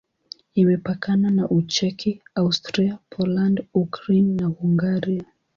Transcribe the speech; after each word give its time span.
Imepakana 0.55 1.27
na 1.37 1.45
Ucheki, 1.57 2.11
Austria, 2.41 2.93
Poland, 3.13 3.55
Ukraine 3.73 4.31
na 4.41 4.47
Hungaria. 4.55 5.25